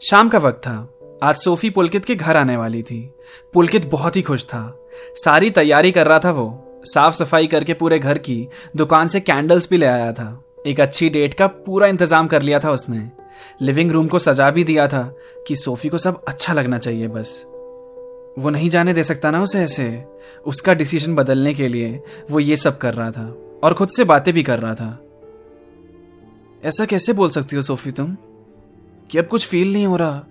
शाम 0.00 0.28
का 0.28 0.38
वक्त 0.38 0.58
था। 0.58 0.88
आज 1.22 1.36
सोफी 1.36 1.70
पुलकित 1.70 2.04
के 2.04 2.14
घर 2.14 2.36
आने 2.36 2.56
वाली 2.56 2.82
थी। 2.82 3.14
पुलकित 3.52 3.86
बहुत 3.86 4.16
ही 4.16 4.22
खुश 4.22 4.44
था। 4.44 4.88
सारी 5.14 5.50
तैयारी 5.50 5.92
कर 5.92 6.06
रहा 6.06 6.18
था 6.18 6.30
वो। 6.30 6.64
साफ़ 6.84 7.14
सफ़ाई 7.14 7.46
करके 7.46 7.74
पूरे 7.74 7.98
घर 7.98 8.18
की 8.18 8.48
दुकान 8.76 9.08
से 9.08 9.20
कैंडल्स 9.20 9.68
भी 9.70 9.76
ले 9.76 9.86
आया 9.86 10.12
था। 10.12 10.44
एक 10.66 10.80
अच्छी 10.80 11.08
डेट 11.08 11.34
का 11.34 11.46
पूरा 11.46 11.86
इंतज़ाम 11.86 12.26
कर 12.26 12.42
लिया 12.42 12.60
था 12.60 12.70
उसने। 12.70 13.10
लिविंग 13.62 13.90
रूम 13.90 14.08
को 14.08 14.18
सजा 14.18 14.50
भी 14.50 14.64
दिया 14.64 14.86
था 14.88 15.02
कि 15.48 15.56
सोफी 15.56 15.88
को 15.88 15.98
सब 15.98 16.24
अच्छा 16.28 16.52
लगना 16.52 16.78
चाहिए 16.78 17.08
बस। 17.08 17.44
वो 18.38 18.50
नहीं 18.50 18.70
जाने 18.70 18.94
दे 18.94 19.04
सकता 19.04 19.30
ना 19.30 19.42
उसे 19.42 19.62
ऐसे। 19.62 20.04
उसका 20.46 20.74
डिसीज़न 20.74 21.14
बदलने 21.14 21.54
के 21.54 21.68
लिए 21.68 22.02
वो 22.30 22.40
ये 22.40 22.56
सब 22.56 22.78
कर 22.78 22.94
रहा 22.94 23.10
था 23.10 23.26
और 23.62 23.74
खुद 23.74 23.88
से 23.88 24.04
बातें 24.04 24.34
भी 24.34 24.42
कर 24.42 24.58
रहा 24.58 24.74
था। 24.74 24.92
ऐसा 26.64 26.84
कैसे 26.84 27.12
बोल 27.12 27.30
सकती 27.30 27.56
हो 27.56 27.62
सोफी 27.62 27.90
तुम? 27.90 28.16
कि 29.10 29.18
अब 29.18 29.26
कुछ 29.26 29.46
फील 29.46 29.72
नहीं 29.72 29.86
हो 29.86 29.96
रहा। 29.96 30.24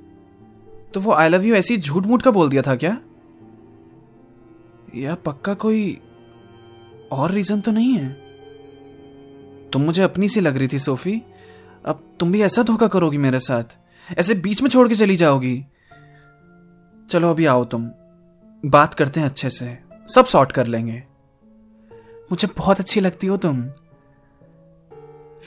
तो 0.93 0.99
वो 0.99 1.11
आई 1.11 1.29
लव 1.29 1.41
यू 1.41 1.55
ऐसी 1.55 1.77
झूठ 1.77 2.05
मूठ 2.05 2.21
का 2.21 2.31
बोल 2.31 2.49
दिया 2.49 2.61
था 2.61 2.75
क्या? 2.75 3.01
या 4.95 5.15
पक्का 5.15 5.53
कोई 5.53 6.01
और 7.11 7.31
रीजन 7.31 7.61
तो 7.61 7.71
नहीं 7.71 7.93
है? 7.93 8.09
तुम 9.69 9.81
मुझे 9.81 10.03
अपनी 10.03 10.29
सी 10.29 10.39
लग 10.39 10.57
रही 10.57 10.67
थी, 10.73 10.79
सोफी। 10.79 11.23
अब 11.85 12.03
तुम 12.19 12.31
भी 12.31 12.41
ऐसा 12.41 12.63
धोखा 12.63 12.87
करोगी 12.87 13.17
मेरे 13.17 13.39
साथ। 13.39 13.63
ऐसे 14.17 14.35
बीच 14.35 14.61
में 14.61 14.69
छोड़ 14.69 14.89
के 14.89 14.95
चली 14.95 15.15
जाओगी। 15.15 15.65
चलो, 17.09 17.29
अभी 17.29 17.45
आओ 17.45 17.65
तुम। 17.65 17.91
बात 18.65 18.93
करते 18.93 19.19
हैं 19.19 19.27
अच्छे 19.27 19.49
से। 19.49 19.79
सब 20.15 20.25
सॉर्ट 20.25 20.51
कर 20.51 20.67
लेंगे। 20.67 21.03
मुझे 22.31 22.47
बहुत 22.57 22.79
अच्छी 22.79 22.99
लगती 22.99 23.27
हो 23.27 23.37
तुम। 23.37 23.69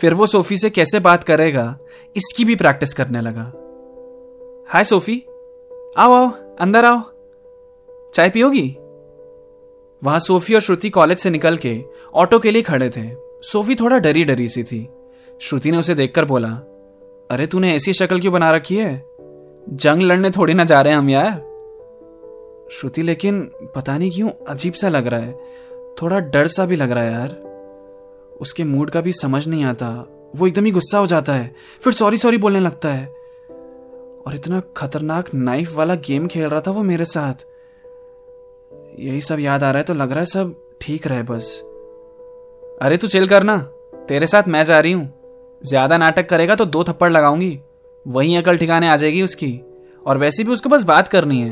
फिर 0.01 0.15
वो 0.15 0.27
सोफी 0.27 0.57
से 0.57 0.71
कैसे 0.71 1.01
बात 1.01 1.25
करेगा, 1.25 1.79
इसकी 2.17 2.45
भी 2.45 2.57
प्रैक्टिस 2.57 2.95
करने 2.95 3.21
लगा। 3.21 3.53
हाय 4.69 4.85
सोफी, 4.85 5.23
आओ 5.99 6.13
आओ, 6.13 6.31
अंदर 6.61 6.85
आओ। 6.85 7.01
चाय 8.15 8.31
पियोगी? 8.31 8.77
वहाँ 10.05 10.19
सोफी 10.19 10.55
और 10.55 10.61
श्रुति 10.61 10.91
कॉलेज 10.91 11.19
से 11.19 11.31
निकल 11.31 11.57
के 11.57 11.85
ऑटो 12.15 12.39
के 12.39 12.51
लिए 12.51 12.63
खड़े 12.63 12.91
थे। 12.91 13.11
सोफी 13.43 13.75
थोड़ा 13.75 13.99
डरी 13.99 14.25
डरी 14.25 14.49
सी 14.49 14.63
थी। 14.63 14.89
श्रुति 15.41 15.71
ने 15.71 15.77
उसे 15.77 15.95
देखकर 15.95 16.25
बोला, 16.25 16.49
अरे 17.31 17.47
तूने 17.47 17.75
ऐसी 17.75 17.93
शक्ल 17.93 18.21
क्यों 18.21 18.33
बना 18.33 18.51
रखी 18.51 18.77
है? 18.77 19.05
जंग 19.69 20.03
लड़ने 20.03 20.31
थोड़ी 20.31 20.55
ना 20.55 20.65
जा 20.65 20.81
रहे 20.81 20.93
हैं 20.93 20.99
हम 20.99 21.11
यार। 21.11 21.33
श्रुति, 22.73 23.03
लेकिन 23.03 23.41
पता 23.75 23.99
नहीं 23.99 24.11
क्यों 24.11 24.31
अजीब 24.49 24.73
सा 24.73 24.89
लग 24.89 25.07
रहा 25.07 25.21
है। 25.21 25.33
थोड़ा 26.03 26.19
डर 26.21 26.47
सा 26.47 26.67
भी 26.67 26.77
लग 26.77 26.91
रहा 26.91 27.05
है 27.05 27.13
यार। 27.13 27.48
उसके 28.41 28.65
मूड 28.65 28.91
का 28.91 29.01
भी 29.01 29.13
समझ 29.13 29.47
नहीं 29.49 29.65
आता। 29.65 29.89
वो 30.37 30.47
एकदम 30.47 30.65
ही 30.65 30.71
गुस्सा 30.71 30.99
हो 30.99 31.07
जाता 31.07 31.33
है। 31.33 31.55
फिर 31.83 31.93
सॉरी 31.93 32.19
सॉरी 32.19 32.39
बोलने 32.39 32.61
लगता 32.61 32.89
है। 32.89 33.07
और 34.27 34.35
इतना 34.35 34.61
खतरनाक 34.77 35.35
नाइफ 35.35 35.75
वाला 35.75 35.95
गेम 36.07 36.27
खेल 36.27 36.49
रहा 36.49 36.61
था 36.61 36.71
वो 36.71 36.83
मेरे 36.83 37.05
साथ। 37.05 37.45
यही 38.99 39.21
सब 39.21 39.41
याद 39.41 39.65
आ 39.65 39.71
रहा 39.71 39.79
है 39.79 39.85
तो 39.85 39.95
लग 39.95 40.11
रहा 40.11 40.21
है 40.21 40.27
सब 40.27 40.55
ठीक 40.81 41.07
रहे 41.07 41.23
बस। 41.23 41.51
अरे 42.83 42.97
तू 42.97 43.09
चिल 43.09 43.27
करना। 43.29 43.57
तेरे 44.09 44.27
साथ 44.27 44.49
मैं 44.49 44.65
जा 44.65 44.81
रही 44.81 44.93
हूँ। 44.93 45.13
ज़्यादा 45.63 45.97
नाटक 45.97 46.29
करेगा 46.29 46.55
तो 46.55 46.65
दो 46.65 46.85
थप्पड़ 46.85 47.11
लगाऊँगी। 47.11 47.59
वही 48.07 48.37
अकल 48.37 48.59
ठिकाने 48.59 48.89
आ 48.89 48.97
जाएगी 48.97 49.23
उसकी। 49.23 49.61
और 50.07 50.19
वैसे 50.19 50.45
भी 50.45 50.53
उसको 50.53 50.69
बस 50.69 50.85
बात 50.85 51.09
करनी 51.09 51.41
है। 51.41 51.51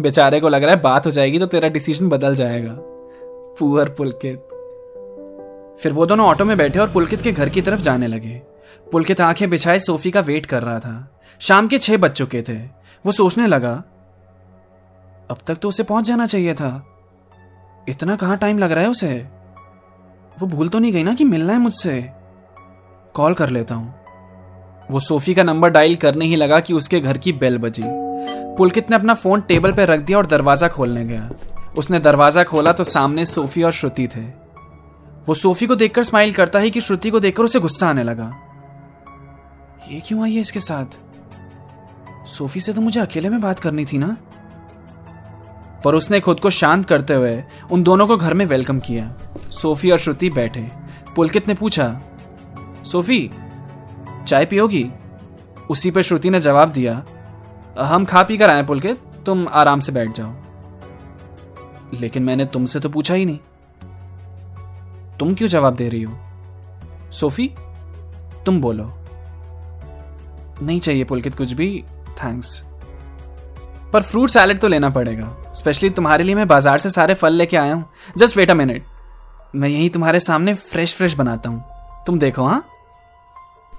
बेचारे 0.00 0.40
को 0.40 0.48
लग 0.48 0.62
रहा 0.62 0.74
है 0.74 0.80
बात 0.82 1.06
हो 1.06 1.10
जाएगी 1.10 1.38
तो 1.38 1.46
तेरा 1.46 1.68
डिसीज़न 1.68 2.08
बदल 2.08 2.34
जाएगा। 2.34 2.76
पुअर 3.58 3.88
पुलकित। 3.88 4.48
फिर 5.80 5.92
वो 5.92 6.06
दोनों 6.06 6.26
ऑटो 6.26 6.44
में 6.44 6.56
बैठे 6.56 6.78
और 6.78 6.90
पुलकित 6.90 7.22
के 7.22 7.32
घर 7.32 7.48
की 7.48 7.62
तरफ़ 7.62 7.80
जाने 7.80 8.06
लगे। 8.06 8.40
पुलकित 8.92 9.20
आँखें 9.20 9.48
बिछाए 9.50 9.78
सोफी 9.78 10.10
का 10.10 10.20
वेट 10.20 10.46
कर 10.46 10.62
रहा 10.62 10.78
था। 10.78 11.20
शाम 11.40 11.68
के 11.68 11.78
छह 11.78 11.96
बज 11.96 12.10
चुके 12.10 12.42
थे। 12.42 12.56
वो 13.04 13.12
सोचने 13.12 13.46
लगा, 13.46 13.72
अब 15.30 15.38
तक 15.46 15.56
तो 15.56 15.68
उसे 15.68 15.82
पहुँच 15.82 16.04
जाना 16.04 16.26
चाहिए 16.26 16.54
था। 16.54 16.86
इतना 17.88 18.16
कहाँ 18.16 18.36
टाइम 18.38 18.58
लग 18.58 18.72
रहा 18.72 18.84
है 18.84 18.90
उसे? 18.90 19.12
वो 20.38 20.46
भूल 20.46 20.68
तो 20.68 20.78
नहीं 20.78 20.92
गई 20.92 21.02
ना 21.02 21.14
कि 21.14 21.24
मिलना 21.24 21.52
है 21.52 21.58
मुझसे। 21.58 22.00
कॉल 23.14 23.34
कर 23.34 23.50
लेता 23.50 23.74
हूँ। 23.74 23.94
वो 24.90 25.00
सोफी 25.00 25.34
का 25.34 25.42
नंबर 25.42 25.70
डायल 25.70 25.94
करने 25.96 26.24
ही 26.24 26.36
लगा 26.36 26.60
कि 26.60 26.74
उसके 26.74 27.00
घर 27.00 27.18
की 27.18 27.32
बेल 27.32 27.58
बजी। 27.58 27.82
पुलकित 28.58 28.90
ने 28.90 28.96
अपना 28.96 29.14
फ़ोन 29.14 29.40
टेबल 29.40 29.72
पर 29.72 29.88
रख 29.88 30.00
दिया 30.00 30.18
और 30.18 30.26
दरवाज़ा 30.26 30.68
खोलने 30.68 31.04
गया। 31.04 31.30
उसने 31.78 31.98
दरवाज़ा 32.00 32.44
खोला 32.44 32.72
तो 32.72 32.84
सामने 32.84 33.24
सोफी 33.26 33.62
और 33.62 33.72
श्रुति 33.72 34.08
थे। 34.08 34.45
वो 35.28 35.34
सोफी 35.34 35.66
को 35.66 35.74
देखकर 35.74 36.04
स्माइल 36.04 36.32
करता 36.32 36.58
है 36.58 36.70
कि 36.70 36.80
श्रुति 36.80 37.10
को 37.10 37.20
देखकर 37.20 37.42
उसे 37.42 37.60
गुस्सा 37.60 37.88
आने 37.88 38.02
लगा। 38.02 38.32
ये 39.90 40.00
क्यों 40.00 40.22
आई 40.22 40.34
है 40.34 40.40
इसके 40.40 40.60
साथ? 40.60 40.86
सोफी 42.26 42.60
से 42.60 42.72
तो 42.72 42.80
मुझे 42.80 43.00
अकेले 43.00 43.28
में 43.28 43.40
बात 43.40 43.58
करनी 43.58 43.84
थी 43.84 43.98
ना? 43.98 44.16
पर 45.84 45.94
उसने 45.94 46.20
खुद 46.20 46.40
को 46.40 46.50
शांत 46.50 46.86
करते 46.86 47.14
हुए 47.14 47.44
उन 47.70 47.82
दोनों 47.82 48.06
को 48.06 48.16
घर 48.16 48.34
में 48.34 48.46
वेलकम 48.46 48.80
किया। 48.80 49.14
सोफी 49.50 49.90
और 49.90 49.98
श्रुति 49.98 50.30
बैठे। 50.30 50.68
पुलकित 51.16 51.48
ने 51.48 51.54
पूछा, 51.54 52.00
सोफी, 52.84 53.30
चाय 54.26 54.44
पियोगी? 54.46 54.90
उसी 55.70 55.90
पर 55.90 56.02
श्रुति 56.02 56.30
ने 56.30 56.40
जवाब 56.40 56.70
दिया, 56.70 57.04
हम 57.78 58.04
खा 58.04 58.22
पी 58.22 58.38
कर 58.38 58.50
आए 58.50 58.62
पुलकित। 58.62 59.02
तुम 59.26 59.48
आराम 59.48 59.80
से 59.80 59.92
बैठ 59.92 60.10
जाओ। 60.10 60.34
लेकिन 62.00 62.22
मैंने 62.22 62.44
तुमसे 62.44 62.80
तो 62.80 62.88
पूछा 62.88 63.14
ही 63.14 63.24
नहीं। 63.24 63.38
तुम 65.20 65.34
क्यों 65.34 65.48
जवाब 65.48 65.76
दे 65.76 65.88
रही 65.88 66.02
हो? 66.02 66.14
सोफी, 67.12 67.50
तुम 68.46 68.60
बोलो। 68.60 68.84
नहीं 70.62 70.80
चाहिए 70.80 71.04
पुलकित 71.04 71.34
कुछ 71.36 71.52
भी 71.52 71.68
थैंक्स 72.22 72.62
पर 73.92 74.02
फ्रूट 74.02 74.30
सैलेड 74.30 74.58
तो 74.58 74.68
लेना 74.68 74.88
पड़ेगा 74.90 75.52
स्पेशली 75.54 75.90
तुम्हारे 75.90 76.24
लिए 76.24 76.34
मैं 76.34 76.46
बाज़ार 76.48 76.78
से 76.78 76.90
सारे 76.90 77.14
फल 77.14 77.32
लेके 77.32 77.56
आया 77.56 77.74
हूँ। 77.74 77.84
जस्ट 78.18 78.36
वेट 78.36 78.50
अ 78.50 78.54
मिनट 78.54 78.84
मैं 79.56 79.68
यही 79.68 79.88
तुम्हारे 79.88 80.20
सामने 80.20 80.54
फ्रेश 80.54 80.94
फ्रेश 80.94 81.14
बनाता 81.14 81.50
हूँ। 81.50 82.04
तुम 82.06 82.18
देखो 82.18 82.44
हाँ? 82.44 82.64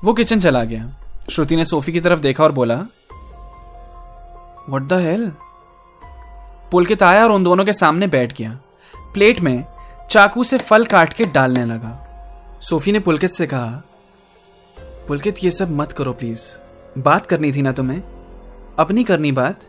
वो 0.04 0.14
किचन 0.14 0.40
चला 0.40 0.64
गया। 0.64 0.90
श्रुति 1.30 1.56
ने 1.56 1.66
सोफी 1.66 1.92
की 1.92 2.00
तरफ़ 2.00 2.20
देखा 2.20 2.44
और 2.44 2.52
बोला 2.52 2.76
वट 4.70 4.84
द 4.84 5.00
हेल 5.02 5.32
पुलकित 6.72 7.04
आया 7.04 7.24
और 7.24 7.32
उन 7.32 7.44
दोनों 7.44 7.66
के 7.66 7.74
सामने 7.74 8.08
बैठ 8.08 8.38
गया। 8.38 8.58
प्लेट 9.14 9.40
में 9.42 9.64
चाकू 10.10 10.44
से 10.44 10.58
फल 10.58 10.86
काट 10.86 11.14
के 11.14 11.24
डालने 11.24 11.66
लगा। 11.66 12.04
सोफी 12.62 12.92
ने 12.92 13.00
पुलकित 13.00 13.30
से 13.30 13.48
कहा, 13.48 13.84
पुलकित, 15.08 15.44
ये 15.44 15.52
सब 15.52 15.72
मत 15.72 15.92
करो 15.92 16.14
प्लीज़। 16.14 16.58
बात 16.98 17.26
करनी 17.26 17.52
थी 17.52 17.62
ना 17.62 17.72
तुम्हें? 17.72 18.04
अपनी 18.80 19.04
करनी 19.04 19.32
बात? 19.32 19.60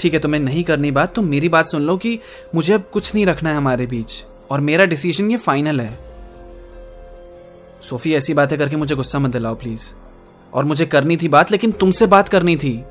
ठीक 0.00 0.14
है, 0.14 0.20
तुम्हें 0.20 0.40
नहीं 0.40 0.64
करनी 0.64 0.90
बात 0.90 1.14
तो 1.14 1.22
मेरी 1.22 1.48
बात 1.48 1.66
सुन 1.66 1.82
लो 1.82 1.96
कि 1.96 2.18
मुझे 2.54 2.74
अब 2.74 2.90
कुछ 2.92 3.14
नहीं 3.14 3.26
रखना 3.26 3.50
है 3.50 3.56
हमारे 3.56 3.86
बीच, 3.86 4.24
और 4.50 4.60
मेरा 4.60 4.84
डिसीज़न 4.84 5.30
ये 5.30 5.36
फाइनल 5.36 5.80
है। 5.80 5.98
सोफी, 7.82 8.14
ऐसी 8.14 8.34
बातें 8.34 8.58
करके 8.58 8.76
मुझे 8.76 8.94
गुस्सा 8.94 9.18
मत 9.18 9.30
दिलाओ 9.30 9.54
प्लीज़। 9.54 9.90
और 10.54 10.64
मुझे 10.64 10.86
करनी 10.86 11.16
थी 11.16 11.28
बात, 11.28 11.50
लेकिन 11.50 11.72
तुमसे 11.72 12.06
बात 12.06 12.28
करनी 12.28 12.56
थी। 12.56 12.84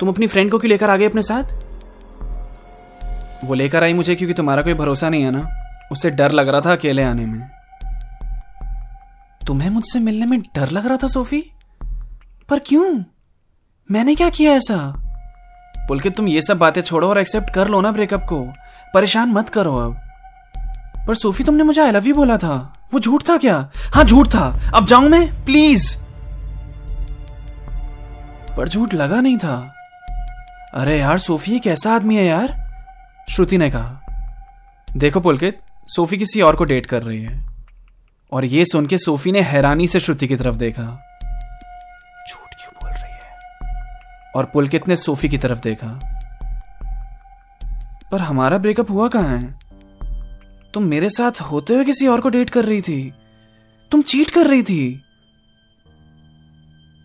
तुम 0.00 0.08
अपनी 0.08 0.26
फ्रेंड 0.26 0.50
को 0.50 0.58
क्यों 0.58 0.68
लेकर 0.68 0.90
आ 0.90 0.96
गए 0.96 1.06
अपने 1.06 1.22
साथ? 1.22 1.42
वो 3.44 3.54
लेकर 3.54 3.82
आई 3.82 3.92
मुझे 3.92 4.14
क्योंकि 4.14 4.34
तुम्हारा 4.34 4.62
कोई 4.62 4.74
भरोसा 4.74 5.08
नहीं 5.08 5.22
है 5.22 5.30
ना? 5.30 5.57
उसे 5.92 6.10
डर 6.10 6.32
लग 6.32 6.48
रहा 6.48 6.60
था 6.60 6.72
अकेले 6.72 7.04
आने 7.04 7.26
में। 7.26 7.50
तुम्हें 9.46 9.70
मुझसे 9.70 9.98
मिलने 9.98 10.26
में 10.26 10.40
डर 10.40 10.68
लग 10.68 10.86
रहा 10.86 10.96
था, 10.96 11.06
सोफी? 11.06 11.52
पर 12.48 12.58
क्यों? 12.58 13.04
मैंने 13.90 14.14
क्या 14.14 14.30
किया 14.30 14.52
ऐसा? 14.52 15.04
पुलकित, 15.88 16.16
तुम 16.16 16.28
ये 16.28 16.42
सब 16.42 16.58
बातें 16.58 16.80
छोड़ो 16.80 17.08
और 17.08 17.18
एक्सेप्ट 17.18 17.50
कर 17.50 17.68
लो 17.68 17.80
ना 17.80 17.92
ब्रेकअप 17.92 18.20
को। 18.20 18.48
परेशान 18.94 19.28
मत 19.28 19.48
करो 19.48 19.76
अब। 19.76 19.96
पर 21.08 21.14
सोफी, 21.14 21.44
तुमने 21.44 21.62
मुझे 21.62 21.82
आई 21.82 21.90
लव 21.90 22.06
यू 22.06 22.14
बोला 22.14 22.36
था। 22.36 22.74
वो 22.94 23.00
झूठ 23.00 23.28
था 23.28 23.36
क्या? 23.36 23.70
हाँ 23.94 24.04
झूठ 24.04 24.28
था। 24.28 24.70
अब 24.74 24.86
जाऊँ 24.86 25.08
मैं? 25.08 25.44
प्लीज़ 25.44 25.98
पर 28.56 28.68
झूठ 28.68 28.94
लगा 28.94 29.20
नहीं 29.20 29.38
था। 29.38 29.74
अरे 30.74 30.98
यार, 30.98 31.18
सोफी 31.18 31.56
एक 31.56 31.66
ऐसा 31.66 31.94
आदमी 31.94 32.16
है 32.16 32.24
यार, 32.24 32.68
श्रुति 33.30 33.58
ने 33.58 33.70
कहा। 33.70 34.00
देखो 34.96 35.20
पुलकित 35.20 35.60
सोफी 35.88 36.18
किसी 36.18 36.40
और 36.40 36.56
को 36.56 36.64
डेट 36.64 36.86
कर 36.86 37.02
रही 37.02 37.22
है। 37.22 37.48
और 38.32 38.44
ये 38.44 38.64
सुन 38.64 38.86
के 38.86 38.98
सोफी 38.98 39.32
ने 39.32 39.40
हैरानी 39.40 39.86
से 39.86 40.00
श्रुति 40.00 40.28
की 40.28 40.36
तरफ़ 40.36 40.56
देखा। 40.56 40.82
झूठ 42.30 42.54
क्यों 42.54 42.72
बोल 42.72 42.90
रही 42.90 43.12
है? 43.12 43.36
और 44.36 44.44
पुलकित 44.44 44.88
ने 44.88 44.96
सोफी 44.96 45.28
की 45.28 45.38
तरफ़ 45.38 45.60
देखा। 45.60 46.00
पर 48.12 48.20
हमारा 48.20 48.58
ब्रेकअप 48.58 48.90
हुआ 48.90 49.08
कहा 49.08 49.36
है? 49.36 49.58
तुम 50.74 50.82
मेरे 50.82 51.10
साथ 51.10 51.40
होते 51.40 51.74
हुए 51.74 51.84
किसी 51.84 52.06
और 52.06 52.20
को 52.20 52.28
डेट 52.28 52.50
कर 52.50 52.64
रही 52.64 52.80
थी। 52.80 53.14
तुम 53.90 54.02
चीट 54.02 54.30
कर 54.30 54.46
रही 54.46 54.62
थी। 54.62 55.02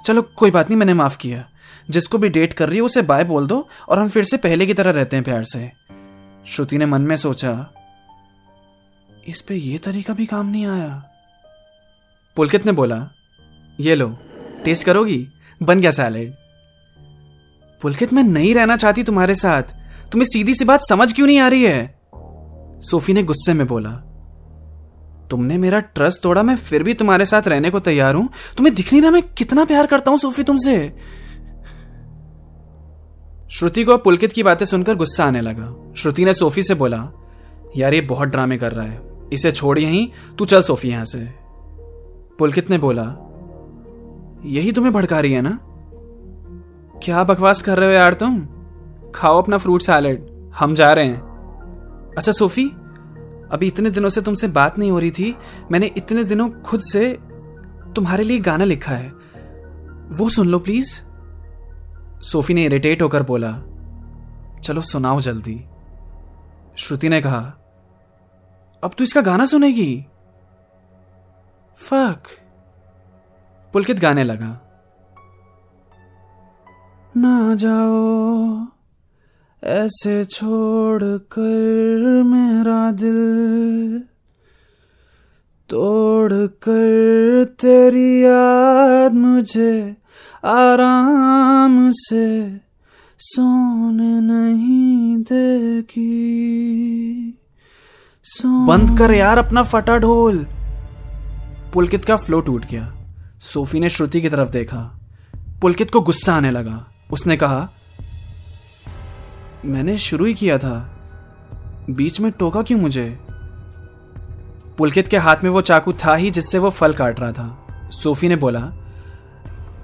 चलो, 0.05 0.21
कोई 0.21 0.51
बात 0.51 0.69
नहीं, 0.69 0.77
मैंने 0.77 0.93
माफ़ 0.93 1.17
किया। 1.17 1.49
जिसको 1.89 2.17
भी 2.17 2.29
डेट 2.29 2.53
कर 2.53 2.67
रही 2.67 2.77
है, 2.77 2.83
उसे 2.83 3.01
बाय 3.01 3.23
बोल 3.23 3.47
दो, 3.47 3.69
और 3.89 3.99
हम 3.99 4.09
फिर 4.09 4.23
से 4.23 4.37
पहले 4.37 4.65
की 4.65 4.73
तरह 4.73 4.91
रहते 4.91 5.15
हैं 5.15 5.23
प्यार 5.23 5.43
से। 5.43 5.71
श्रुति 6.47 6.77
ने 6.77 6.85
मन 6.85 7.01
में 7.01 7.15
सोचा 7.15 7.69
इस 9.27 9.41
पे 9.41 9.55
ये 9.55 9.77
तरीका 9.77 10.13
भी 10.13 10.25
काम 10.25 10.49
नहीं 10.51 10.65
आया। 10.65 11.03
पुलकित 12.37 12.65
ने 12.65 12.71
बोला, 12.71 13.09
ये 13.79 13.95
लो 13.95 14.17
टेस्ट 14.65 14.85
करोगी? 14.85 15.27
बन 15.63 15.79
गया 15.79 15.91
सैलेड 15.91 16.33
पुलकित, 17.81 18.13
मैं 18.13 18.23
नहीं 18.23 18.55
रहना 18.55 18.77
चाहती 18.77 19.03
तुम्हारे 19.03 19.35
साथ। 19.35 19.63
तुम्हें 20.11 20.25
सीधी 20.25 20.53
सी 20.55 20.65
बात 20.65 20.79
समझ 20.89 21.13
क्यों 21.13 21.27
नहीं 21.27 21.39
आ 21.39 21.47
रही 21.47 21.63
है? 21.63 21.99
सोफी 22.81 23.13
ने 23.13 23.23
गुस्से 23.23 23.53
में 23.53 23.67
बोला, 23.67 23.89
तुमने 25.29 25.57
मेरा 25.57 25.79
ट्रस्ट 25.79 26.21
तोड़ा, 26.21 26.43
मैं 26.43 26.55
फिर 26.55 26.83
भी 26.83 26.93
तुम्हारे 26.93 27.25
साथ 27.25 27.47
रहने 27.47 27.69
को 27.69 27.79
तैयार 27.79 28.15
हूँ। 28.15 28.29
तुम्हें 28.57 28.75
दिख 28.75 28.93
नहीं 28.93 29.01
रहा 29.01 29.11
मैं 29.11 29.21
कितना 29.21 29.65
प्यार 29.65 29.85
करता 29.85 30.11
हूँ 30.11 30.19
सोफी 30.19 30.43
तुमसे? 30.43 30.93
श्रुति 33.51 33.83
को 33.83 33.97
पुलकित 33.97 34.33
की 34.33 34.43
बातें 34.43 34.65
सुनकर 34.65 34.95
गुस्सा 34.95 35.25
आने 35.25 35.41
लगा। 35.41 35.93
श्रुति 35.97 36.25
ने 36.25 36.33
सोफी 36.33 36.63
से 36.63 36.75
बोला, 36.75 37.09
यार, 37.77 37.93
ये 37.93 38.01
बहुत 38.01 38.27
ड्रामे 38.27 38.57
कर 38.57 38.71
रहा 38.71 38.85
है। 38.85 39.12
इसे 39.33 39.51
छोड़ 39.51 39.79
यहीं, 39.79 40.09
तू 40.37 40.45
चल 40.45 40.61
सोफी 40.61 40.89
यहाँ 40.89 41.05
से। 41.05 41.29
पुलकित 42.39 42.69
ने 42.69 42.77
बोला? 42.77 43.03
यही 44.45 44.71
तुम्हें 44.71 44.93
भड़का 44.93 45.19
रही 45.19 45.33
है 45.33 45.41
ना? 45.41 45.59
क्या 47.03 47.23
बकवास 47.23 47.61
कर 47.61 47.77
रहे 47.77 47.87
हो 47.87 47.93
यार 47.93 48.13
तुम? 48.13 48.47
खाओ 49.15 49.41
अपना 49.41 49.57
फ्रूट 49.57 49.81
सैलेड, 49.81 50.27
हम 50.55 50.75
जा 50.75 50.93
रहे 50.93 51.05
हैं। 51.05 51.21
अच्छा 52.17 52.31
सोफी, 52.31 52.65
अभी 53.51 53.67
इतने 53.67 53.89
दिनों 53.89 54.09
से 54.09 54.21
तुमसे 54.21 54.47
बात 54.47 54.79
नहीं 54.79 54.91
हो 54.91 54.99
रही 54.99 55.11
थी, 55.11 55.35
मैंने 55.71 55.85
इतने 55.85 56.23
दिनों 56.23 56.49
खुद 56.49 56.81
से 56.81 57.19
तुम्हारे 57.95 58.23
लिए 58.23 58.39
गाना 58.39 58.63
लिखा 58.63 58.91
है। 58.91 59.13
वो 60.11 60.29
सुन 60.29 60.47
लो 60.47 60.59
प्लीज़। 60.59 61.01
सोफी 62.21 62.53
ने 62.53 62.65
इरिटेट 62.65 63.01
होकर 63.01 63.23
बोला, 63.23 63.51
चलो 64.63 64.81
सुनाओ 64.81 65.19
जल्दी। 65.19 65.65
श्रुति 66.77 67.09
ने 67.09 67.21
कहा 67.21 67.57
अब 68.83 68.91
तू 68.97 69.03
इसका 69.03 69.21
गाना 69.21 69.45
सुनेगी? 69.45 69.91
फक 71.79 72.23
पुलकित 73.73 73.99
गाने 73.99 74.23
लगा। 74.23 74.51
ना 77.15 77.55
जाओ, 77.55 78.67
ऐसे 79.63 80.25
छोड़ 80.25 81.03
कर 81.03 82.23
मेरा 82.23 82.81
दिल 82.91 84.03
तोड़ 85.69 86.33
कर 86.65 87.43
तेरी 87.59 88.09
याद 88.23 89.13
मुझे 89.13 89.73
आराम 90.45 91.91
से 91.97 92.27
सोने 93.19 94.13
नहीं 94.21 95.17
देगी। 95.23 96.92
बंद 98.41 98.99
कर 98.99 99.13
यार, 99.13 99.37
अपना 99.37 99.63
फटा 99.63 99.97
ढोल। 99.97 100.47
पुलकित 101.73 102.05
का 102.05 102.15
फ्लो 102.15 102.41
टूट 102.41 102.65
गया। 102.65 102.93
सोफी 103.39 103.79
ने 103.79 103.89
श्रुति 103.89 104.21
की 104.21 104.29
तरफ़ 104.29 104.49
देखा। 104.49 104.99
पुलकित 105.61 105.91
को 105.91 106.01
गुस्सा 106.01 106.35
आने 106.35 106.51
लगा। 106.51 106.87
उसने 107.11 107.37
कहा, 107.37 107.69
मैंने 109.65 109.97
शुरू 109.97 110.25
ही 110.25 110.33
किया 110.33 110.57
था। 110.57 110.99
बीच 111.89 112.19
में 112.19 112.31
टोका 112.31 112.61
क्यों 112.61 112.79
मुझे? 112.79 113.19
पुलकित 114.77 115.07
के 115.07 115.17
हाथ 115.17 115.35
में 115.43 115.51
वो 115.51 115.61
चाकू 115.61 115.93
था 115.93 116.15
ही 116.15 116.31
जिससे 116.31 116.57
वो 116.57 116.69
फल 116.69 116.93
काट 116.93 117.19
रहा 117.19 117.31
था। 117.31 117.67
सोफी 117.89 118.29
ने 118.29 118.35
बोला, 118.35 118.71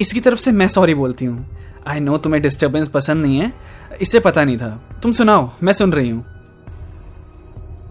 इसकी 0.01 0.19
तरफ़ 0.19 0.39
से 0.39 0.51
मैं 0.51 0.67
सॉरी 0.67 0.93
बोलती 0.93 1.25
हूँ। 1.25 1.49
आई 1.87 1.99
नो 1.99 2.17
तुम्हें 2.17 2.43
डिस्टर्बेंस 2.43 2.87
पसंद 2.87 3.25
नहीं 3.25 3.39
है। 3.39 3.53
इसे 4.01 4.19
पता 4.19 4.43
नहीं 4.43 4.57
था। 4.57 4.99
तुम 5.03 5.11
सुनाओ, 5.11 5.51
मैं 5.63 5.73
सुन 5.73 5.93
रही 5.93 6.09
हूँ। 6.09 6.25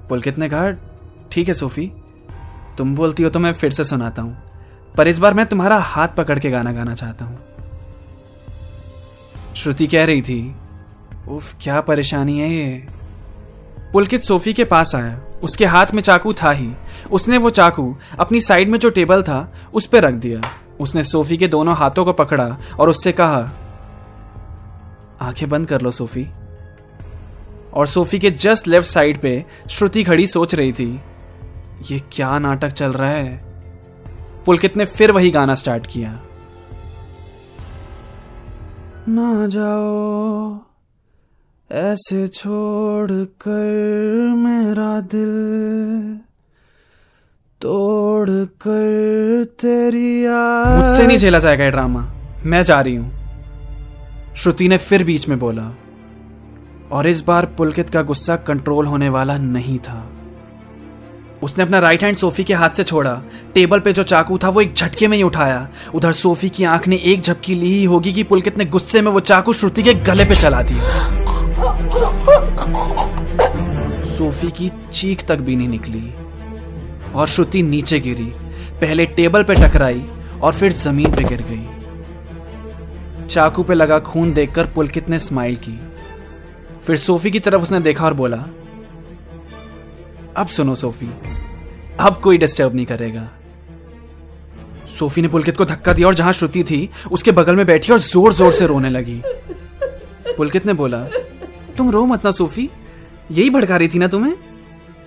पुलकित 0.08 0.38
ने 0.38 0.48
कहा 0.48 0.70
ठीक 1.32 1.48
है, 1.48 1.54
सोफी। 1.54 1.92
तुम 2.78 2.94
बोलती 2.96 3.22
हो 3.22 3.30
तो 3.30 3.38
मैं 3.38 3.52
फिर 3.52 3.70
से 3.70 3.84
सुनाता 3.84 4.22
हूँ। 4.22 4.38
पर 4.96 5.08
इस 5.08 5.18
बार 5.18 5.34
मैं 5.34 5.46
तुम्हारा 5.46 5.78
हाथ 5.78 6.08
पकड़ 6.08 6.38
के 6.38 6.50
गाना 6.50 6.72
गाना 6.72 6.94
चाहता 6.94 7.24
हूँ। 7.24 7.38
श्रुति 9.56 9.86
कह 9.86 10.04
रही 10.04 10.22
थी, 10.22 10.54
उफ, 11.28 11.54
क्या 11.60 11.80
परेशानी 11.80 12.38
है 12.38 12.50
ये? 12.50 12.86
पुलकित 13.92 14.22
सोफी 14.22 14.52
के 14.52 14.64
पास 14.64 14.94
आया। 14.94 15.20
उसके 15.42 15.66
हाथ 15.66 15.86
में 15.94 16.02
चाकू 16.02 16.32
था 16.32 16.50
ही। 16.50 16.72
उसने 17.10 17.38
वो 17.38 17.50
चाकू 17.50 17.96
अपनी 18.20 18.40
साइड 18.40 18.68
में 18.68 18.78
जो 18.78 18.90
टेबल 18.90 19.22
था, 19.22 19.52
उस 19.74 19.86
पर 19.86 20.02
रख 20.02 20.14
दिया। 20.14 20.40
उसने 20.80 21.02
सोफी 21.02 21.36
के 21.36 21.48
दोनों 21.48 21.76
हाथों 21.76 22.04
को 22.04 22.12
पकड़ा 22.12 22.56
और 22.80 22.90
उससे 22.90 23.12
कहा, 23.12 23.50
आँखें 25.20 25.48
बंद 25.48 25.66
कर 25.66 25.80
लो 25.80 25.90
सोफी। 25.90 26.28
और 27.78 27.86
सोफी 27.86 28.18
के 28.18 28.30
जस्ट 28.30 28.68
लेफ़्ट 28.68 28.88
साइड 28.90 29.20
पे 29.20 29.44
श्रुति 29.70 30.04
खड़ी 30.04 30.26
सोच 30.26 30.54
रही 30.54 30.72
थी 30.72 31.00
ये 31.90 32.02
क्या 32.12 32.38
नाटक 32.38 32.68
चल 32.68 32.92
रहा 32.92 33.10
है? 33.10 33.40
पुलकित 34.46 34.76
ने 34.76 34.84
फिर 34.84 35.12
वही 35.12 35.30
गाना 35.30 35.54
स्टार्ट 35.54 35.86
किया। 35.86 36.20
ना 39.08 39.46
जाओ 39.46 40.58
ऐसे 41.70 42.28
छोड़ 42.28 43.10
कर 43.10 44.34
मेरा 44.36 45.00
दिल 45.00 46.18
तोड़ 47.60 48.30
कर 48.30 49.44
तेरी 49.60 50.26
मुझसे 50.78 51.06
नहीं 51.06 51.18
झेला 51.18 51.38
जाएगा 51.38 51.68
ड्रामा 51.68 52.06
मैं 52.46 52.62
जा 52.62 52.80
रही 52.80 52.96
हूँ। 52.96 53.12
श्रुति 54.36 54.68
ने 54.68 54.78
फिर 54.78 55.04
बीच 55.04 55.28
में 55.28 55.38
बोला 55.38 55.74
और 56.92 57.06
इस 57.06 57.24
बार 57.24 57.46
पुलकित 57.46 57.90
का 57.90 58.02
गुस्सा 58.02 58.36
कंट्रोल 58.36 58.86
होने 58.86 59.08
वाला 59.08 59.36
नहीं 59.38 59.78
था। 59.78 60.10
उसने 61.42 61.64
अपना 61.64 61.78
राइट 61.78 62.04
हैंड 62.04 62.16
सोफी 62.16 62.44
के 62.44 62.54
हाथ 62.54 62.70
से 62.70 62.84
छोड़ा। 62.84 63.22
टेबल 63.54 63.80
पे 63.80 63.92
जो 63.92 64.02
चाकू 64.02 64.38
था, 64.38 64.48
वो 64.48 64.60
एक 64.60 64.74
झटके 64.74 65.08
में 65.08 65.16
ही 65.16 65.22
उठाया। 65.22 65.68
उधर 65.94 66.12
सोफी 66.12 66.48
की 66.48 66.64
आँख 66.64 66.88
ने 66.88 66.96
एक 66.96 67.20
झपकी 67.20 67.54
ली 67.54 67.66
ही 67.66 67.84
होगी 67.84 68.12
कि 68.12 68.22
पुलकित 68.22 68.58
ने 68.58 68.64
गुस्से 68.64 69.02
में 69.02 69.12
वो 69.12 69.20
चाकू 69.20 69.52
श्रुति 69.52 69.82
के 69.82 69.94
गले 69.94 70.24
पे 70.24 70.34
चला 70.34 70.62
दिया। 70.62 70.84
सोफी 74.04 74.50
की 74.50 74.70
चीख 74.92 75.26
तक 75.26 75.36
भी 75.36 75.56
नहीं 75.56 75.68
निकली 75.68 76.14
और 77.14 77.28
श्रुति 77.28 77.62
नीचे 77.62 78.00
गिरी। 78.00 78.32
पहले 78.80 79.06
टेबल 79.06 79.42
पे 79.42 79.54
टकराई 79.54 80.04
और 80.42 80.52
फिर 80.52 80.72
ज़मीन 80.72 81.14
पे 81.16 81.24
गिर 81.24 81.42
गई। 81.42 81.66
चाकू 83.26 83.62
पे 83.62 83.74
लगा 83.74 83.98
खून 83.98 84.32
देखकर 84.32 84.66
पुलकित 84.66 85.08
ने 85.10 85.18
स्माइल 85.18 85.56
की। 85.56 85.80
फिर 86.88 86.96
सोफी 86.96 87.30
की 87.30 87.40
तरफ़ 87.40 87.62
उसने 87.62 87.80
देखा 87.80 88.04
और 88.04 88.14
बोला, 88.14 88.36
अब 90.36 90.46
सुनो 90.46 90.74
सोफी, 90.74 91.08
अब 92.00 92.20
कोई 92.24 92.38
डिस्टर्ब 92.38 92.74
नहीं 92.74 92.86
करेगा. 92.86 93.28
सोफी 94.88 95.22
ने 95.22 95.28
पुलकित 95.28 95.56
को 95.56 95.64
धक्का 95.64 95.92
दिया 95.92 96.06
और 96.06 96.14
जहाँ 96.14 96.32
श्रुति 96.32 96.62
थी, 96.64 96.90
उसके 97.12 97.32
बगल 97.32 97.56
में 97.56 97.66
बैठी 97.66 97.92
और 97.92 97.98
ज़ोर 97.98 98.32
ज़ोर 98.32 98.52
से 98.52 98.66
रोने 98.66 98.90
लगी। 98.90 99.20
पुलकित 100.36 100.66
ने 100.66 100.72
बोला, 100.72 101.00
तुम 101.76 101.90
रो 101.90 102.06
मत 102.06 102.24
ना 102.24 102.30
सोफी, 102.30 102.68
यही 103.30 103.50
भड़का 103.50 103.76
रही 103.76 103.88
थी 103.88 103.98
ना 103.98 104.08
तुम्हें? 104.08 104.34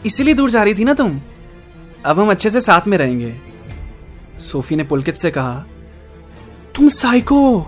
इसीलिए 0.06 0.34
दूर 0.34 0.50
जा 0.50 0.64
रही 0.64 0.76
थी 0.76 0.84
ना 0.84 0.94
तुम? 0.94 1.20
अब 2.06 2.20
हम 2.20 2.32
अच्छे 2.32 2.50
से 2.50 2.62
साथ 2.62 2.88
में 2.88 2.98
रहेंगे। 2.98 3.36
सोफी 4.40 4.76
ने 4.76 4.84
पुलकित 4.84 5.16
से 5.16 5.32
कहा, 5.32 5.66
तुम 6.76 6.90
साइको, 6.90 7.60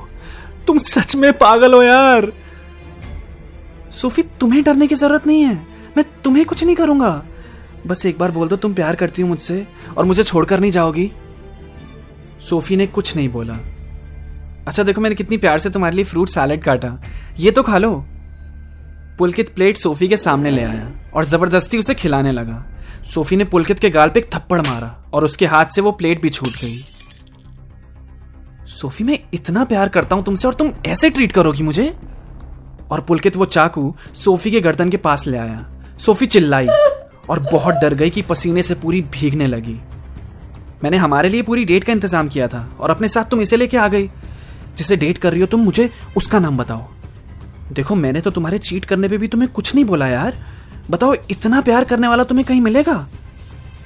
तुम 0.68 0.78
सच 0.78 1.16
में 1.16 1.32
पागल 1.34 1.74
हो 1.74 1.84
यार। 1.84 2.32
सोफी, 3.94 4.22
तुम्हें 4.22 4.64
डरने 4.64 4.88
की 4.88 4.96
ज़रूरत 4.96 5.28
नहीं 5.28 5.42
है। 5.42 5.56
मैं 5.98 6.06
तुम्हें 6.24 6.46
कुछ 6.46 6.64
नहीं 6.64 6.76
करूँगा। 6.76 7.24
बस 7.88 8.06
एक 8.06 8.18
बार 8.20 8.32
बोल 8.32 8.48
दो, 8.48 8.56
तुम 8.56 8.74
प्यार 8.74 8.96
करती 8.96 9.22
हो 9.22 9.28
मुझसे 9.28 9.68
और 9.98 10.06
मुझे 10.06 10.24
छोड़कर 10.24 10.60
नहीं 10.60 10.72
जाओगी। 10.72 11.12
सोफी 12.40 12.76
ने 12.76 12.88
कुछ 12.88 13.16
नहीं 13.16 13.30
बोला। 13.30 13.54
अच्छा 14.68 14.84
देखो, 14.84 15.02
मैंने 15.02 15.16
कितनी 15.16 15.38
प्यार 15.38 15.60
से 15.60 15.70
तुम्हारे 15.70 15.96
लिए 15.96 16.06
फ्रूट 16.06 16.30
सैलेड 16.30 16.64
काटा। 16.64 16.98
ये 17.40 17.52
तो 17.52 17.64
खा 17.64 17.78
लो। 17.78 18.06
पुलकित 19.20 19.54
प्लेट 19.56 19.78
सोफी 19.78 20.08
के 20.08 20.18
सामने 20.18 20.52
ले 20.52 20.64
आया 20.64 20.88
और 21.14 21.26
ज़बरदस्ती 21.26 21.78
उसे 21.78 21.96
खिलाने 21.96 22.32
लगा। 22.32 22.64
सोफी 23.14 23.36
ने 23.36 23.44
पुलकित 23.44 23.80
के 23.80 23.90
गाल 23.90 24.10
पे 24.10 24.20
एक 24.20 24.34
थप्पड़ 24.34 24.62
मारा 24.62 25.04
और 25.14 25.26
उसके 25.26 25.46
हाथ 25.46 25.66
से 25.66 25.82
वो 25.82 25.92
प्लेट 25.92 26.22
भी 26.22 26.30
छूट 26.30 26.62
गई। 26.62 26.78
सोफी, 28.70 29.04
मैं 29.04 29.20
इतना 29.34 29.64
प्यार 29.64 29.90
करता 29.90 30.16
हूँ 30.16 30.24
तुमसे 30.24 30.48
और 30.48 30.54
तुम 30.54 30.72
ऐसे 30.86 31.10
ट्रीट 31.10 31.32
करोगी 31.32 31.64
मुझे? 31.64 31.94
और 32.92 33.02
पुलकित 33.02 33.38
वो 33.38 33.46
चाकू 33.46 33.96
सोफी 34.14 34.52
के 34.52 34.62
गर्दन 34.62 34.90
के 34.90 34.98
पास 34.98 35.28
ले 35.28 35.38
आया। 35.38 35.66
सोफी 35.98 36.26
चिल्लाई 36.26 36.68
और 37.30 37.40
बहुत 37.52 37.76
डर 37.76 37.94
गई 37.94 38.10
कि 38.10 38.22
पसीने 38.22 38.64
से 38.64 38.76
पूरी 38.76 39.02
भीगने 39.02 39.48
लगी। 39.48 39.80
मैंने 40.84 40.98
हमारे 40.98 41.30
लिए 41.30 41.42
पूरी 41.42 41.66
डेट 41.66 41.84
का 41.84 41.94
इंतज़ाम 41.94 42.28
किया 42.28 42.48
था 42.48 42.68
और 42.80 42.92
अपने 42.92 43.08
साथ 43.08 43.24
तुम 43.24 43.42
इसे 43.42 43.58
लेके 43.58 43.78
आ 43.78 43.88
गई। 43.88 44.10
जिसे 44.78 44.96
डेट 44.96 45.18
कर 45.18 45.32
रही 45.32 45.42
हो 45.42 45.48
तुम 45.48 45.60
मुझे 45.60 45.90
उसका 46.18 46.40
नाम 46.40 46.58
बताओ। 46.58 46.88
देखो, 47.72 47.96
मैंने 47.96 48.22
तो 48.22 48.32
तुम्हारे 48.32 48.58
चीट 48.58 48.86
करने 48.86 49.08
पे 49.08 49.18
भी 49.18 49.28
तुम्हें 49.28 49.52
कुछ 49.52 49.76
नहीं 49.76 49.86
बोला 49.86 50.08
यार। 50.08 50.38
बताओ, 50.90 51.14
इतना 51.32 51.62
प्यार 51.62 51.84
करने 51.84 52.08
वाला 52.08 52.24
तुम्हें 52.24 52.46
कहीं 52.48 52.62
मिलेगा? 52.62 53.08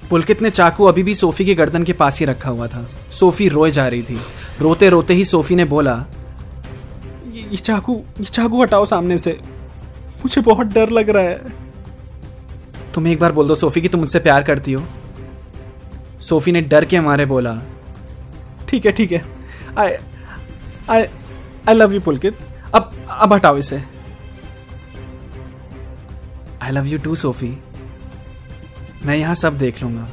पुलकित 0.09 0.41
ने 0.41 0.49
चाकू 0.49 0.85
अभी 0.85 1.03
भी 1.03 1.15
सोफी 1.15 1.45
के 1.45 1.55
गर्दन 1.55 1.83
के 1.83 1.93
पास 1.93 2.19
ही 2.19 2.25
रखा 2.25 2.49
हुआ 2.49 2.67
था। 2.67 2.87
सोफी 3.11 3.47
रोए 3.49 3.71
जा 3.71 3.87
रही 3.87 4.03
थी। 4.03 4.17
रोते 4.61 4.89
रोते 4.89 5.13
ही 5.13 5.25
सोफी 5.25 5.55
ने 5.55 5.65
बोला 5.65 5.95
ये 7.51 7.57
चाकू 7.57 8.01
ये 8.19 8.25
चाकू 8.25 8.61
हटाओ 8.63 8.85
सामने 8.85 9.17
से। 9.17 9.39
मुझे 10.17 10.41
बहुत 10.41 10.67
डर 10.67 10.89
लग 10.89 11.09
रहा 11.09 11.23
है। 11.23 11.41
तुम 12.93 13.07
एक 13.07 13.19
बार 13.19 13.31
बोल 13.31 13.47
दो 13.47 13.55
सोफी 13.55 13.81
कि 13.81 13.89
तुम 13.89 13.99
मुझसे 13.99 14.19
प्यार 14.19 14.43
करती 14.43 14.73
हो। 14.73 14.83
सोफी 16.21 16.51
ने 16.51 16.61
डर 16.61 16.85
के 16.85 16.97
हमारे 16.97 17.25
बोला। 17.25 17.61
ठीक 18.69 18.85
है 18.85 18.91
ठीक 18.91 19.11
है। 19.11 19.21
I 19.77 19.93
I 20.89 21.05
I 21.69 21.73
love 21.73 21.93
you 21.93 22.01
Pulkit. 22.01 22.37
अब 22.75 22.91
अब 23.09 23.33
हटाओ 23.33 23.57
इसे। 23.57 23.83
I 26.61 26.71
love 26.71 26.85
you 26.85 26.97
too 26.97 27.15
Sophie. 27.15 27.57
मैं 29.05 29.15
यहाँ 29.15 29.35
सब 29.35 29.57
देख 29.57 29.83
लूँगा। 29.83 30.07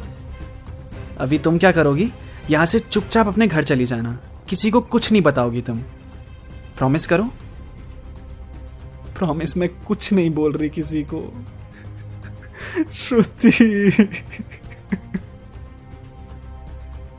अभी 1.20 1.38
तुम 1.38 1.58
क्या 1.58 1.72
करोगी? 1.72 2.10
यहाँ 2.50 2.66
से 2.66 2.78
चुपचाप 2.78 3.28
अपने 3.28 3.46
घर 3.46 3.62
चली 3.62 3.84
जाना। 3.86 4.18
किसी 4.48 4.70
को 4.70 4.80
कुछ 4.80 5.12
नहीं 5.12 5.22
बताओगी 5.22 5.60
तुम। 5.62 5.80
प्रॉमिस 6.76 7.06
करो। 7.06 7.24
प्रॉमिस 9.18 9.56
मैं 9.56 9.68
कुछ 9.68 10.12
नहीं 10.12 10.30
बोल 10.30 10.52
रही 10.52 10.68
किसी 10.70 11.02
को। 11.02 11.44
श्रुति। 12.94 13.90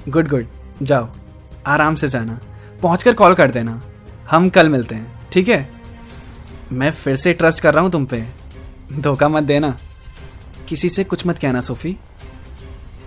गुड 0.10 0.28
गुड 0.28 0.48
जाओ। 0.82 1.10
आराम 1.68 1.96
से 1.96 2.08
जाना। 2.08 2.40
पहुंचकर 2.82 3.14
कॉल 3.14 3.34
कर 3.34 3.52
देना। 3.52 3.82
हम 4.32 4.50
कल 4.50 4.70
मिलते 4.70 4.96
हैं 4.96 5.20
ठीक 5.32 5.48
है? 5.48 5.70
मैं 6.72 6.92
फिर 6.92 7.16
से 7.16 7.34
ट्रस्ट 7.34 7.60
कर 7.60 7.74
रहा 7.74 7.84
हूँ 7.84 7.92
तुम 7.92 8.06
पे। 8.06 8.26
धोखा 8.94 9.28
मत 9.28 9.44
देना। 9.44 9.78
किसी 10.68 10.90
से 10.90 11.04
कुछ 11.04 11.28
मत 11.28 11.38
कहना 11.38 11.62
सोफी। 11.62 11.98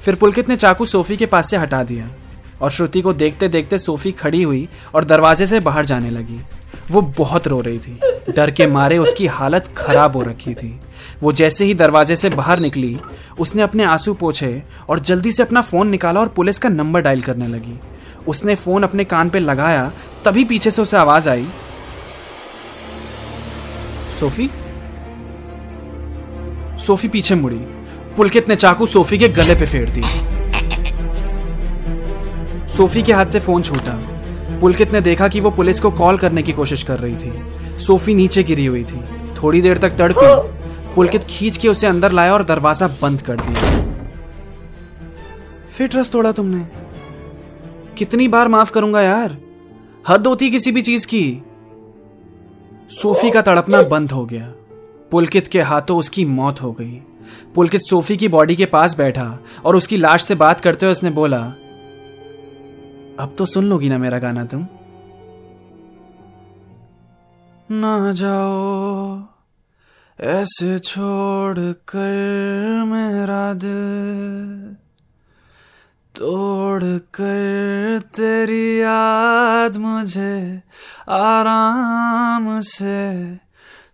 फिर 0.01 0.15
पुलकित 0.15 0.49
ने 0.49 0.57
चाकू 0.57 0.85
सोफी 0.85 1.17
के 1.17 1.27
पास 1.27 1.51
से 1.51 1.57
हटा 1.57 1.83
दिया। 1.83 2.11
और 2.61 2.71
श्रुति 2.71 3.01
को 3.01 3.13
देखते 3.13 3.49
देखते 3.49 3.79
सोफी 3.79 4.13
खड़ी 4.13 4.43
हुई 4.43 4.69
और 4.95 5.05
दरवाजे 5.05 5.47
से 5.47 5.61
बाहर 5.61 5.85
जाने 5.85 6.11
लगी। 6.11 6.41
वो 6.91 7.03
बहुत 7.03 7.49
रो 7.49 7.61
रही 7.61 7.79
थी। 7.79 8.01
डर 8.37 8.51
के 8.51 8.67
मारे 8.67 8.99
उसकी 8.99 9.27
हालत 9.27 9.75
खराब 9.77 10.17
हो 10.17 10.23
रखी 10.23 10.55
थी। 10.55 10.81
वो 11.21 11.33
जैसे 11.33 11.65
ही 11.65 11.75
दरवाजे 11.75 12.17
से 12.17 12.29
बाहर 12.29 12.59
निकली, 12.59 12.99
उसने 13.39 13.63
अपने 13.63 13.85
आँसू 13.85 14.15
पोछे 14.15 14.63
और 14.89 14.99
जल्दी 14.99 15.33
से 15.33 15.43
अपना 15.43 15.61
फ़ोन 15.61 15.89
निकाला 15.89 16.21
और 16.21 16.29
पुलिस 16.29 16.59
का 16.59 16.69
नंबर 16.69 17.01
डायल 17.01 17.23
करने 17.23 17.49
लगी। 17.49 17.81
उसने 18.27 18.55
फ़ोन 18.55 18.83
अपने 18.83 19.05
कान 19.05 19.31
पे 19.31 19.39
लगाया, 19.39 19.93
तभी 20.25 20.45
पीछे 20.45 20.71
से 20.71 20.83
उसे 20.83 20.97
आवाज़ 20.97 21.29
आई। 21.29 21.47
सोफी? 24.21 24.51
सोफी 26.87 27.09
पीछे 27.09 27.35
मुड़ी। 27.35 27.59
पुलकित 28.17 28.49
ने 28.49 28.57
चाकू 28.57 28.87
सोफी 28.87 29.19
के 29.19 29.29
गले 29.29 29.55
पे 29.55 29.67
फेर 29.67 29.91
दी 29.91 30.28
सोफी 32.79 33.03
के 33.03 33.13
हाथ 33.13 33.27
से 33.27 33.41
फ़ोन 33.41 33.63
छूटा। 33.63 33.93
पुलकित 34.61 34.93
ने 34.93 35.01
देखा 35.01 35.29
कि 35.29 35.41
वो 35.41 35.51
पुलिस 35.51 35.81
को 35.81 35.91
कॉल 35.91 36.19
करने 36.19 36.43
की 36.43 36.53
कोशिश 36.53 36.83
कर 36.83 36.99
रही 36.99 37.17
थी। 37.17 37.79
सोफी 37.79 38.15
नीचे 38.15 38.43
गिरी 38.43 38.67
हुई 38.67 38.85
थी। 38.85 39.01
थोड़ी 39.43 39.63
देर 39.63 39.79
तक 39.79 39.91
तड़पी। 39.91 40.27
पुलकित 40.95 41.25
खींच 41.25 41.57
के 41.57 41.69
उसे 41.69 41.87
अंदर 41.87 42.13
लाया 42.13 42.33
और 42.33 42.45
दरवाज़ा 42.45 42.89
बंद 42.89 43.23
कर 43.23 43.37
दिया। 43.37 43.83
फिर 45.71 45.89
ट्रस्ट 45.89 46.13
तोड़ा 46.13 46.33
तुमने। 46.33 46.69
कितनी 47.99 48.29
बार 48.29 48.49
माफ़ 48.49 48.73
करूँगा 48.73 49.03
यार। 49.03 49.37
हद 50.09 50.27
होती 50.27 50.51
किसी 50.51 50.73
भी 50.73 50.83
चीज़ 50.83 51.07
की। 51.07 51.43
सोफी 52.91 53.31
का 53.31 53.43
तड़पना 53.43 53.83
बंद 53.83 54.13
हो 54.13 54.27
गया। 54.27 54.53
पुलकित 55.11 55.47
के 55.47 55.63
हाथों 55.63 55.99
उसकी 55.99 56.25
मौत 56.25 56.63
हो 56.63 56.73
गई। 56.73 57.03
पुलकित 57.55 57.81
सोफी 57.81 58.17
की 58.17 58.29
बॉडी 58.29 58.57
के 58.57 58.67
पास 58.67 58.97
बैठा 58.97 59.39
और 59.65 59.77
उसकी 59.77 59.97
लाश 59.97 60.25
से 60.25 60.35
बात 60.35 60.61
करते 60.61 60.87
हुए 60.87 60.93
उसने 60.93 61.11
बोला 61.11 61.53
अब 63.19 63.35
तो 63.39 63.47
सुन 63.47 63.65
लोगी 63.65 63.89
ना 63.89 63.99
मेरा 63.99 64.19
गाना 64.19 64.45
तुम। 64.45 64.67
ना 67.71 68.13
जाओ, 68.13 69.27
ऐसे 70.19 70.79
छोड़ 70.79 71.59
कर 71.89 72.85
मेरा 72.85 73.53
दिल 73.55 74.77
तोड़ 76.15 76.85
कर 77.15 77.99
तेरी 78.15 78.81
याद 78.81 79.77
मुझे 79.77 80.63
आराम 81.09 82.61
से 82.61 83.37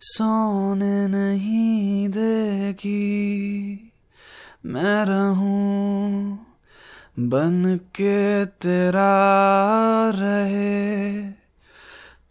सोने 0.01 1.07
नहीं 1.09 2.09
देगी। 2.09 3.93
मैं 4.67 5.05
रहूँ 5.05 6.44
बन 7.19 7.81
के 7.85 8.45
तेरा 8.45 9.11
रहे। 10.15 11.23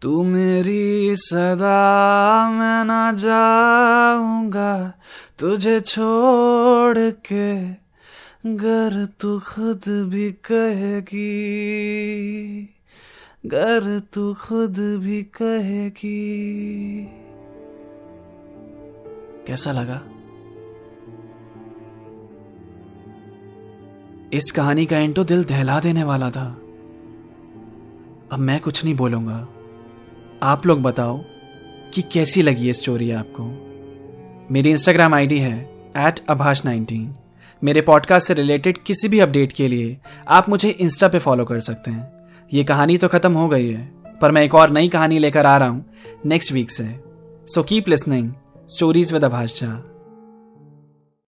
तू 0.02 0.24
मेरी 0.24 1.16
सदा 1.16 2.50
मैं 2.52 2.86
ना 2.86 3.12
जाऊँगा, 3.12 4.94
तुझे 5.40 5.80
छोड़ 5.82 6.98
के 6.98 7.70
गर 8.56 9.08
तू 9.20 9.40
खुद 9.40 9.82
भी 9.88 10.32
कहेगी। 10.32 11.30
गर 13.46 14.02
तू 14.14 14.34
खुद 14.34 14.76
भी 14.80 15.24
कहेगी। 15.24 16.20
कैसा 19.48 19.72
लगा? 19.72 20.02
इस 24.34 24.52
कहानी 24.52 24.86
का 24.86 24.98
एंड 24.98 25.16
तो 25.16 25.24
दिल 25.24 25.44
दहला 25.44 25.80
देने 25.80 26.04
वाला 26.04 26.30
था। 26.30 26.46
अब 28.32 28.40
मैं 28.40 28.60
कुछ 28.60 28.84
नहीं 28.84 28.94
बोलूँगा। 28.96 29.36
आप 30.44 30.66
लोग 30.66 30.82
बताओ 30.82 31.18
कि 31.94 32.02
कैसी 32.02 32.42
लगी 32.42 32.66
ये 32.66 32.74
स्टोरी 32.74 33.12
आपको? 33.12 33.44
मेरी 34.54 34.72
इंस्टाग्राम 34.72 35.14
आईडी 35.14 35.40
है 35.40 35.60
एट 35.98 36.26
अभाष 36.30 36.66
नाइनटीन 36.66 37.16
मेरे 37.62 37.82
पॉडकास्ट 37.82 38.28
से 38.28 38.34
रिलेटेड 38.34 38.78
किसी 38.78 39.08
भी 39.08 39.20
अपडेट 39.20 39.52
के 39.52 39.68
लिए 39.68 39.98
आप 40.28 40.50
मुझे 40.50 40.70
इंस्टा 40.70 41.08
पे 41.08 41.20
फॉलो 41.20 41.46
कर 41.46 41.60
सकते 41.60 41.92
हैं। 41.92 42.12
ये 42.54 42.64
कहानी 42.64 42.98
तो 42.98 43.08
खत्म 43.08 43.34
हो 43.34 43.48
गई 43.50 43.70
है, 43.70 43.86
पर 44.22 44.32
मैं 44.32 44.44
एक 44.44 44.56
और 44.56 44.70
नई 44.70 44.90
कहानी 44.90 45.20
लेकर 45.20 45.46
आ 45.46 45.58
रहा 45.58 45.68
हूँ 45.68 45.86
नेक्स्ट 46.26 46.54
वीक 46.54 46.72
से। 46.72 46.90
So 47.48 47.64
keep 47.64 47.90
listening 47.90 48.34
stories 48.70 49.14
with 49.14 49.24
Abhash 49.24 49.60
Jha 49.60 49.84